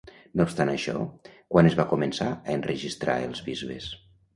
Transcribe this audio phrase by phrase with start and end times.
[0.39, 1.03] No obstant això,
[1.53, 3.97] quan es va començar a enregistrar els bisbes?